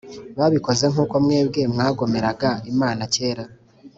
[0.37, 3.43] Babikoze nkuko mwebwe mwagomeraga Imana kera